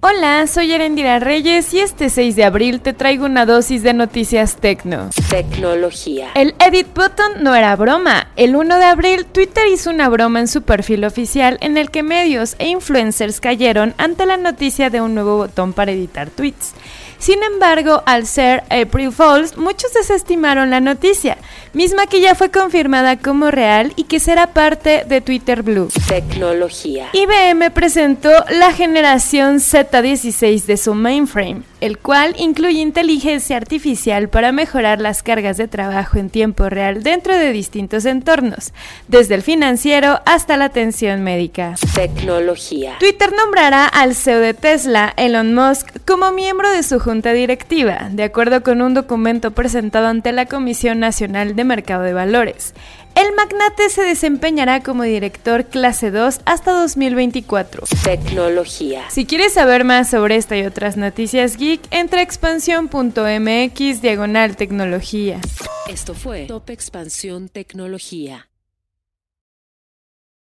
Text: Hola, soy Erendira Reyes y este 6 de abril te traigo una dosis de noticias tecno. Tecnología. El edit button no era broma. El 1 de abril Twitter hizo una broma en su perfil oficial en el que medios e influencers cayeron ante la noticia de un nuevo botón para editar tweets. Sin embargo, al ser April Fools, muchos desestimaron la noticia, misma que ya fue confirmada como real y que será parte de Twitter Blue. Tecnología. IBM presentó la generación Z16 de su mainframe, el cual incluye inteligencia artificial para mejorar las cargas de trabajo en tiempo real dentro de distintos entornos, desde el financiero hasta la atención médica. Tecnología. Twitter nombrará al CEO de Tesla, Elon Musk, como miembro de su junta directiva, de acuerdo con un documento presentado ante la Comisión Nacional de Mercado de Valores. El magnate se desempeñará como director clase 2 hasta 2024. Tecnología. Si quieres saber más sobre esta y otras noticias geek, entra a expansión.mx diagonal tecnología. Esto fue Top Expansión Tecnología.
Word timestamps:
Hola, 0.00 0.46
soy 0.46 0.72
Erendira 0.72 1.18
Reyes 1.18 1.74
y 1.74 1.80
este 1.80 2.08
6 2.08 2.36
de 2.36 2.44
abril 2.44 2.80
te 2.80 2.92
traigo 2.92 3.24
una 3.26 3.44
dosis 3.44 3.82
de 3.82 3.92
noticias 3.94 4.54
tecno. 4.54 5.10
Tecnología. 5.28 6.30
El 6.36 6.54
edit 6.64 6.86
button 6.94 7.42
no 7.42 7.52
era 7.52 7.74
broma. 7.74 8.28
El 8.36 8.54
1 8.54 8.78
de 8.78 8.84
abril 8.84 9.26
Twitter 9.26 9.66
hizo 9.66 9.90
una 9.90 10.08
broma 10.08 10.38
en 10.38 10.46
su 10.46 10.62
perfil 10.62 11.04
oficial 11.04 11.58
en 11.62 11.76
el 11.76 11.90
que 11.90 12.04
medios 12.04 12.54
e 12.60 12.68
influencers 12.68 13.40
cayeron 13.40 13.92
ante 13.98 14.24
la 14.24 14.36
noticia 14.36 14.88
de 14.88 15.00
un 15.00 15.16
nuevo 15.16 15.36
botón 15.36 15.72
para 15.72 15.90
editar 15.90 16.30
tweets. 16.30 16.74
Sin 17.18 17.42
embargo, 17.42 18.04
al 18.06 18.26
ser 18.26 18.62
April 18.70 19.10
Fools, 19.10 19.56
muchos 19.56 19.92
desestimaron 19.92 20.70
la 20.70 20.80
noticia, 20.80 21.36
misma 21.72 22.06
que 22.06 22.20
ya 22.20 22.36
fue 22.36 22.50
confirmada 22.50 23.18
como 23.18 23.50
real 23.50 23.92
y 23.96 24.04
que 24.04 24.20
será 24.20 24.48
parte 24.52 25.04
de 25.04 25.20
Twitter 25.20 25.62
Blue. 25.64 25.88
Tecnología. 26.06 27.08
IBM 27.12 27.72
presentó 27.72 28.30
la 28.50 28.72
generación 28.72 29.58
Z16 29.90 30.64
de 30.64 30.76
su 30.76 30.94
mainframe, 30.94 31.62
el 31.80 31.98
cual 31.98 32.34
incluye 32.38 32.80
inteligencia 32.80 33.56
artificial 33.56 34.28
para 34.28 34.52
mejorar 34.52 35.00
las 35.00 35.22
cargas 35.22 35.56
de 35.56 35.68
trabajo 35.68 36.18
en 36.18 36.30
tiempo 36.30 36.68
real 36.68 37.02
dentro 37.02 37.36
de 37.36 37.52
distintos 37.52 38.04
entornos, 38.04 38.72
desde 39.08 39.34
el 39.34 39.42
financiero 39.42 40.20
hasta 40.26 40.56
la 40.56 40.66
atención 40.66 41.22
médica. 41.22 41.74
Tecnología. 41.94 42.96
Twitter 42.98 43.32
nombrará 43.32 43.86
al 43.86 44.14
CEO 44.14 44.40
de 44.40 44.54
Tesla, 44.54 45.14
Elon 45.16 45.54
Musk, 45.54 45.88
como 46.06 46.32
miembro 46.32 46.70
de 46.70 46.82
su 46.82 47.00
junta 47.00 47.32
directiva, 47.32 48.08
de 48.10 48.24
acuerdo 48.24 48.62
con 48.62 48.82
un 48.82 48.94
documento 48.94 49.52
presentado 49.52 50.06
ante 50.08 50.32
la 50.32 50.46
Comisión 50.46 51.00
Nacional 51.00 51.56
de 51.56 51.64
Mercado 51.64 52.02
de 52.02 52.12
Valores. 52.12 52.74
El 53.18 53.34
magnate 53.34 53.90
se 53.90 54.02
desempeñará 54.02 54.80
como 54.84 55.02
director 55.02 55.64
clase 55.64 56.12
2 56.12 56.38
hasta 56.44 56.70
2024. 56.70 57.82
Tecnología. 58.04 59.10
Si 59.10 59.26
quieres 59.26 59.54
saber 59.54 59.82
más 59.82 60.08
sobre 60.08 60.36
esta 60.36 60.56
y 60.56 60.64
otras 60.64 60.96
noticias 60.96 61.56
geek, 61.56 61.80
entra 61.90 62.20
a 62.20 62.22
expansión.mx 62.22 64.02
diagonal 64.02 64.56
tecnología. 64.56 65.40
Esto 65.88 66.14
fue 66.14 66.46
Top 66.46 66.70
Expansión 66.70 67.48
Tecnología. 67.48 68.48